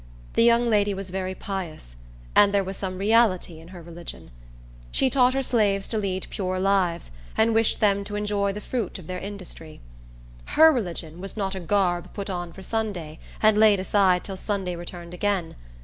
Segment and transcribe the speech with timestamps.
[0.33, 1.95] The young lady was very pious,
[2.35, 4.31] and there was some reality in her religion.
[4.91, 8.97] She taught her slaves to lead pure lives, and wished them to enjoy the fruit
[8.97, 9.79] of their own industry.
[10.57, 14.75] Her religion was not a garb put on for Sunday, and laid aside till Sunday
[14.75, 15.55] returned again.